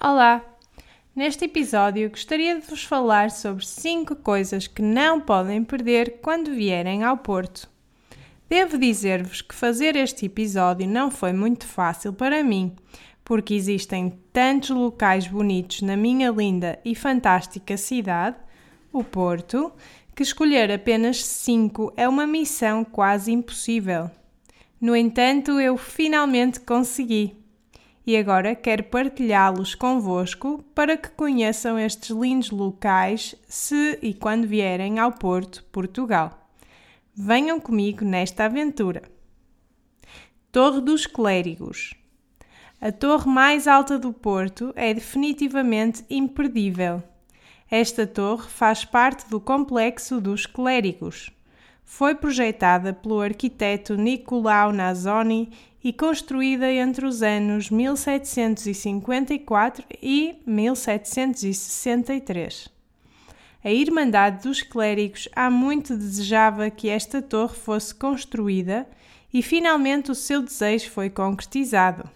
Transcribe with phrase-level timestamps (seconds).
[0.00, 0.44] Olá!
[1.12, 7.02] Neste episódio gostaria de vos falar sobre 5 coisas que não podem perder quando vierem
[7.02, 7.68] ao Porto.
[8.48, 12.76] Devo dizer-vos que fazer este episódio não foi muito fácil para mim,
[13.24, 18.36] porque existem tantos locais bonitos na minha linda e fantástica cidade,
[18.92, 19.72] o Porto,
[20.14, 24.08] que escolher apenas 5 é uma missão quase impossível.
[24.80, 27.36] No entanto, eu finalmente consegui.
[28.08, 34.98] E agora quero partilhá-los convosco para que conheçam estes lindos locais se e quando vierem
[34.98, 36.48] ao Porto, Portugal.
[37.14, 39.02] Venham comigo nesta aventura.
[40.50, 41.92] Torre dos Clérigos.
[42.80, 47.02] A torre mais alta do Porto é definitivamente imperdível.
[47.70, 51.30] Esta torre faz parte do complexo dos Clérigos.
[51.84, 55.50] Foi projetada pelo arquiteto Nicolau Nazoni
[55.82, 62.68] e construída entre os anos 1754 e 1763.
[63.64, 68.86] A Irmandade dos Clérigos há muito desejava que esta torre fosse construída
[69.32, 72.08] e finalmente o seu desejo foi concretizado.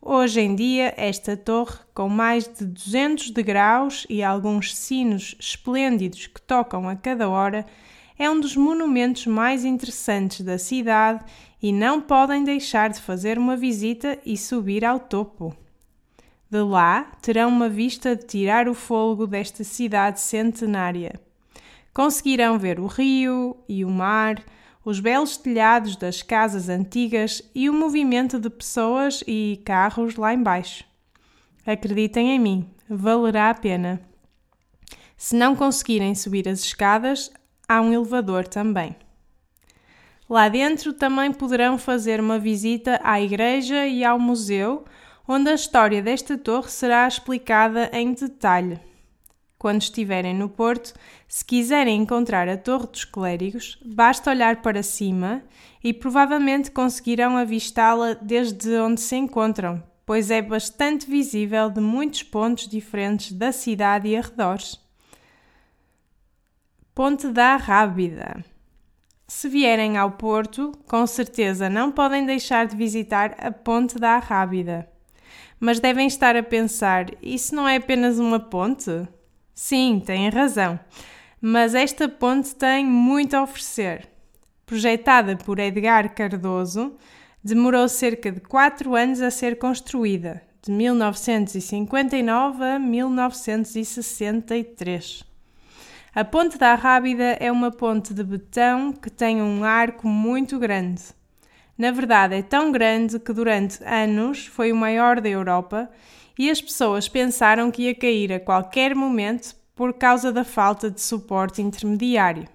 [0.00, 6.42] Hoje em dia, esta torre, com mais de 200 degraus e alguns sinos esplêndidos que
[6.42, 7.64] tocam a cada hora,
[8.18, 11.24] é um dos monumentos mais interessantes da cidade
[11.60, 15.56] e não podem deixar de fazer uma visita e subir ao topo.
[16.50, 21.20] De lá terão uma vista de tirar o fôlego desta cidade centenária.
[21.92, 24.42] Conseguirão ver o rio e o mar,
[24.84, 30.84] os belos telhados das casas antigas e o movimento de pessoas e carros lá embaixo.
[31.66, 34.00] Acreditem em mim, valerá a pena.
[35.16, 37.30] Se não conseguirem subir as escadas,
[37.68, 38.96] há um elevador também.
[40.28, 44.84] Lá dentro também poderão fazer uma visita à igreja e ao museu,
[45.28, 48.80] onde a história desta torre será explicada em detalhe.
[49.58, 50.92] Quando estiverem no Porto,
[51.26, 55.42] se quiserem encontrar a Torre dos Clérigos, basta olhar para cima
[55.82, 62.68] e provavelmente conseguirão avistá-la desde onde se encontram, pois é bastante visível de muitos pontos
[62.68, 64.83] diferentes da cidade e arredores.
[66.94, 68.44] Ponte da Rábida.
[69.26, 74.88] Se vierem ao Porto, com certeza não podem deixar de visitar a Ponte da Rábida.
[75.58, 79.08] Mas devem estar a pensar: isso não é apenas uma ponte?
[79.52, 80.78] Sim, têm razão.
[81.40, 84.08] Mas esta ponte tem muito a oferecer.
[84.64, 86.94] Projetada por Edgar Cardoso,
[87.42, 95.33] demorou cerca de 4 anos a ser construída, de 1959 a 1963.
[96.16, 101.02] A Ponte da Rábida é uma ponte de betão que tem um arco muito grande.
[101.76, 105.90] Na verdade, é tão grande que durante anos foi o maior da Europa
[106.38, 111.00] e as pessoas pensaram que ia cair a qualquer momento por causa da falta de
[111.00, 112.46] suporte intermediário.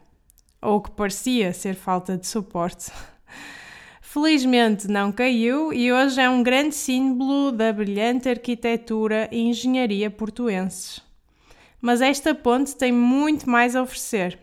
[0.61, 2.89] Ou que parecia ser falta de suporte.
[3.99, 11.08] Felizmente não caiu e hoje é um grande símbolo da brilhante arquitetura e engenharia portuenses.
[11.81, 14.37] Mas esta ponte tem muito mais a oferecer.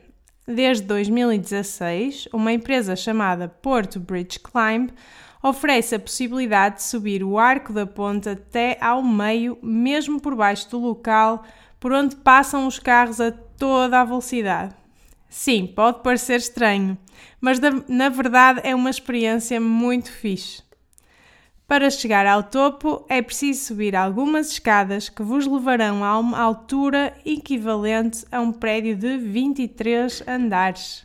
[0.47, 4.91] Desde 2016, uma empresa chamada Porto Bridge Climb
[5.43, 10.71] oferece a possibilidade de subir o arco da ponte até ao meio, mesmo por baixo
[10.71, 11.45] do local
[11.79, 14.75] por onde passam os carros a toda a velocidade.
[15.29, 16.97] Sim, pode parecer estranho,
[17.41, 20.66] mas na verdade é uma experiência muito fixe.
[21.67, 27.13] Para chegar ao topo é preciso subir algumas escadas que vos levarão a uma altura
[27.25, 31.05] equivalente a um prédio de 23 andares.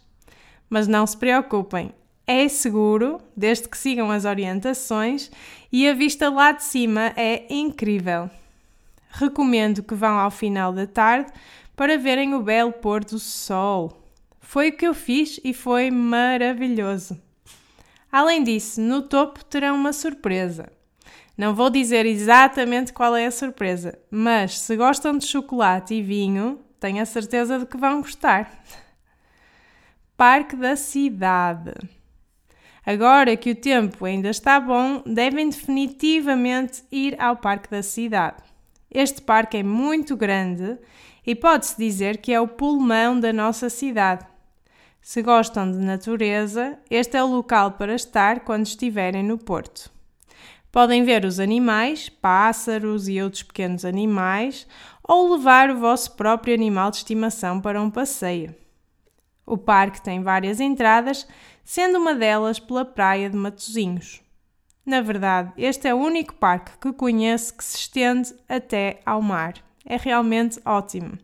[0.70, 1.92] Mas não se preocupem,
[2.28, 5.32] é seguro, desde que sigam as orientações,
[5.72, 8.30] e a vista lá de cima é incrível.
[9.10, 11.32] Recomendo que vão ao final da tarde
[11.76, 14.00] para verem o belo pôr do sol.
[14.40, 17.20] Foi o que eu fiz e foi maravilhoso.
[18.12, 20.72] Além disso, no topo terão uma surpresa.
[21.38, 26.60] Não vou dizer exatamente qual é a surpresa, mas se gostam de chocolate e vinho,
[26.80, 28.64] tenho a certeza de que vão gostar.
[30.18, 31.74] Parque da Cidade.
[32.86, 38.44] Agora que o tempo ainda está bom, devem definitivamente ir ao Parque da Cidade.
[38.90, 40.78] Este parque é muito grande
[41.26, 44.26] e pode-se dizer que é o pulmão da nossa cidade.
[45.02, 49.92] Se gostam de natureza, este é o local para estar quando estiverem no Porto.
[50.72, 54.68] Podem ver os animais, pássaros e outros pequenos animais,
[55.04, 58.56] ou levar o vosso próprio animal de estimação para um passeio.
[59.46, 61.28] O parque tem várias entradas,
[61.64, 64.22] sendo uma delas pela Praia de Matosinhos.
[64.86, 69.56] Na verdade, este é o único parque que conheço que se estende até ao mar.
[69.84, 71.18] É realmente ótimo.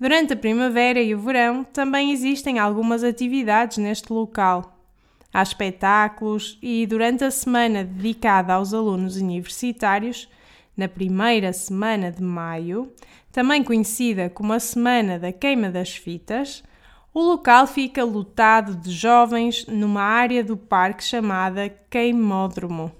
[0.00, 4.78] Durante a primavera e o verão também existem algumas atividades neste local.
[5.30, 10.26] Há espetáculos e durante a semana dedicada aos alunos universitários,
[10.74, 12.90] na primeira semana de maio,
[13.30, 16.64] também conhecida como a Semana da Queima das Fitas,
[17.12, 22.90] o local fica lotado de jovens numa área do parque chamada Queimódromo.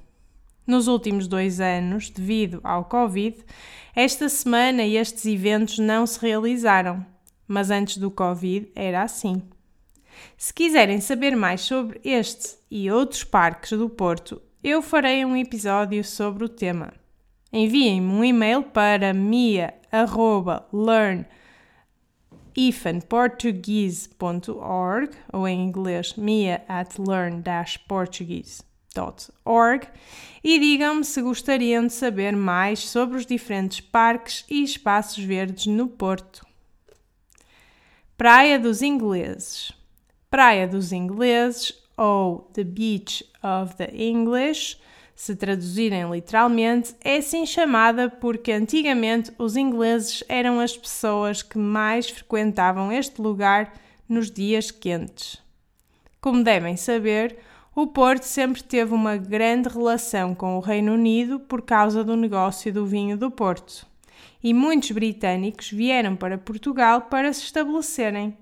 [0.71, 3.45] Nos últimos dois anos, devido ao Covid,
[3.93, 7.05] esta semana e estes eventos não se realizaram,
[7.49, 9.43] mas antes do Covid era assim.
[10.39, 16.05] Se quiserem saber mais sobre este e outros parques do Porto, eu farei um episódio
[16.05, 16.93] sobre o tema.
[17.53, 21.25] Enviem-me um e-mail para mia.learn.com
[22.57, 28.70] ifenportuguese.org ou em inglês mia at learn-portuguese.org
[30.43, 35.87] e digam-me se gostariam de saber mais sobre os diferentes parques e espaços verdes no
[35.89, 36.45] Porto.
[38.17, 39.73] Praia dos Ingleses
[40.31, 44.79] Praia dos Ingleses ou The Beach of the English
[45.21, 52.09] se traduzirem literalmente, é assim chamada porque antigamente os ingleses eram as pessoas que mais
[52.09, 53.75] frequentavam este lugar
[54.09, 55.37] nos dias quentes.
[56.23, 57.37] Como devem saber,
[57.75, 62.73] o Porto sempre teve uma grande relação com o Reino Unido por causa do negócio
[62.73, 63.87] do vinho do Porto,
[64.43, 68.37] e muitos britânicos vieram para Portugal para se estabelecerem.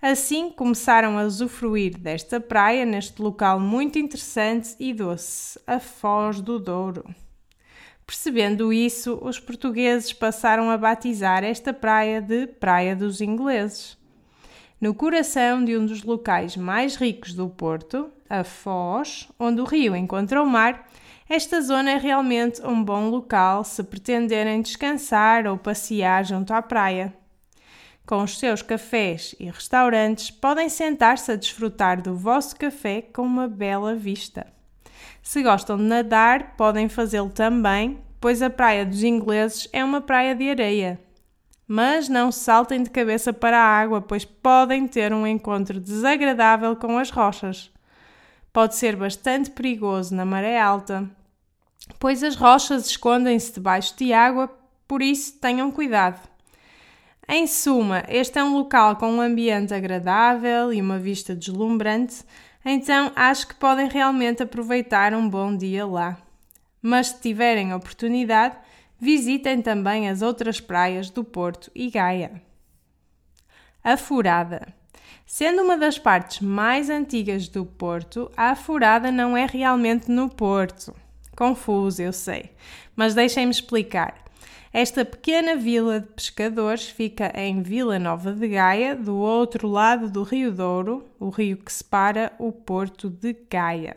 [0.00, 6.58] Assim começaram a usufruir desta praia neste local muito interessante e doce, a Foz do
[6.58, 7.04] Douro.
[8.06, 13.99] Percebendo isso, os portugueses passaram a batizar esta praia de Praia dos Ingleses.
[14.80, 19.94] No coração de um dos locais mais ricos do Porto, a Foz, onde o rio
[19.94, 20.88] encontra o mar,
[21.28, 27.14] esta zona é realmente um bom local se pretenderem descansar ou passear junto à praia
[28.10, 33.46] com os seus cafés e restaurantes, podem sentar-se a desfrutar do vosso café com uma
[33.46, 34.48] bela vista.
[35.22, 40.34] Se gostam de nadar, podem fazê-lo também, pois a Praia dos Ingleses é uma praia
[40.34, 40.98] de areia.
[41.72, 46.98] Mas não saltem de cabeça para a água, pois podem ter um encontro desagradável com
[46.98, 47.70] as rochas.
[48.52, 51.08] Pode ser bastante perigoso na maré alta,
[52.00, 54.50] pois as rochas escondem-se debaixo de água,
[54.88, 56.28] por isso tenham cuidado.
[57.28, 62.24] Em suma, este é um local com um ambiente agradável e uma vista deslumbrante,
[62.64, 66.18] então acho que podem realmente aproveitar um bom dia lá.
[66.82, 68.56] Mas se tiverem oportunidade,
[69.00, 72.42] visitem também as outras praias do Porto e Gaia.
[73.82, 74.74] A Furada.
[75.24, 80.94] Sendo uma das partes mais antigas do Porto, a Furada não é realmente no Porto.
[81.34, 82.50] Confuso, eu sei,
[82.94, 84.22] mas deixem-me explicar.
[84.72, 90.22] Esta pequena vila de pescadores fica em Vila Nova de Gaia, do outro lado do
[90.22, 93.96] Rio Douro, o rio que separa o porto de Gaia.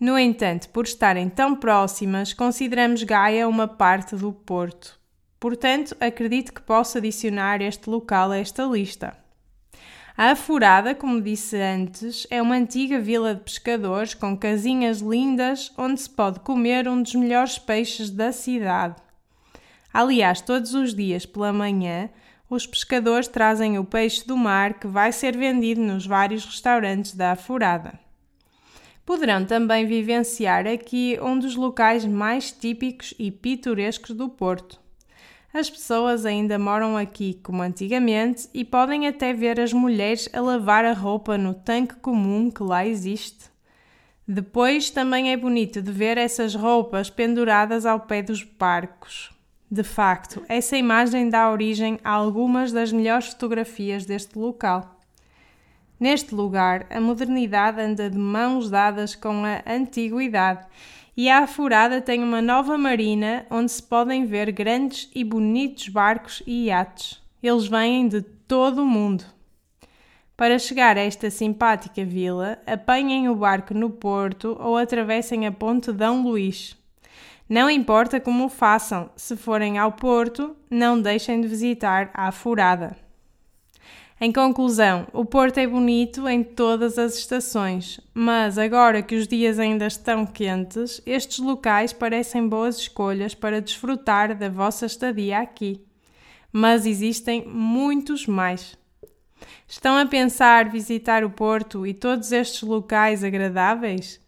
[0.00, 4.96] No entanto, por estarem tão próximas, consideramos Gaia uma parte do porto.
[5.40, 9.16] Portanto, acredito que posso adicionar este local a esta lista.
[10.16, 16.00] A Afurada, como disse antes, é uma antiga vila de pescadores com casinhas lindas onde
[16.00, 18.96] se pode comer um dos melhores peixes da cidade.
[19.92, 22.08] Aliás, todos os dias pela manhã,
[22.48, 27.32] os pescadores trazem o peixe do mar que vai ser vendido nos vários restaurantes da
[27.32, 27.98] Afurada.
[29.08, 34.78] Poderão também vivenciar aqui um dos locais mais típicos e pitorescos do Porto.
[35.50, 40.84] As pessoas ainda moram aqui como antigamente e podem até ver as mulheres a lavar
[40.84, 43.46] a roupa no tanque comum que lá existe.
[44.28, 49.30] Depois também é bonito de ver essas roupas penduradas ao pé dos barcos.
[49.70, 54.97] De facto, essa imagem dá origem a algumas das melhores fotografias deste local.
[55.98, 60.66] Neste lugar, a modernidade anda de mãos dadas com a antiguidade
[61.16, 66.42] e a Afurada tem uma nova marina onde se podem ver grandes e bonitos barcos
[66.46, 67.20] e iates.
[67.42, 69.24] Eles vêm de todo o mundo.
[70.36, 75.92] Para chegar a esta simpática vila, apanhem o barco no porto ou atravessem a ponte
[75.92, 76.76] Dão Luís.
[77.48, 83.07] Não importa como o façam, se forem ao Porto, não deixem de visitar a Furada.
[84.20, 89.60] Em conclusão, o Porto é bonito em todas as estações, mas agora que os dias
[89.60, 95.80] ainda estão quentes, estes locais parecem boas escolhas para desfrutar da vossa estadia aqui.
[96.52, 98.76] Mas existem muitos mais.
[99.68, 104.20] Estão a pensar visitar o Porto e todos estes locais agradáveis?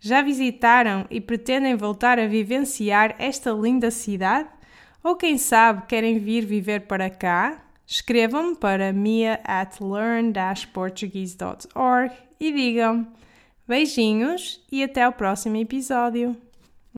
[0.00, 4.48] Já visitaram e pretendem voltar a vivenciar esta linda cidade?
[5.04, 7.65] Ou quem sabe querem vir viver para cá?
[7.86, 13.06] Escrevam-me para mia at learn-portuguese.org e digam
[13.66, 16.36] beijinhos e até o próximo episódio.